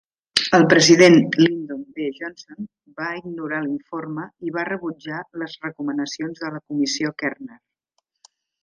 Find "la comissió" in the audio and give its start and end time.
6.57-7.17